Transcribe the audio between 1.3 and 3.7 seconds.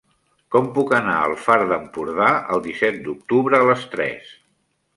Far d'Empordà el disset d'octubre a